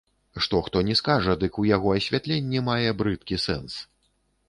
Што 0.45 0.61
хто 0.69 0.81
ні 0.87 0.95
скажа, 1.01 1.35
дык 1.45 1.61
у 1.65 1.67
яго 1.75 1.93
асвятленні 1.99 2.67
мае 2.73 2.89
брыдкі 3.03 3.43
сэнс. 3.49 3.73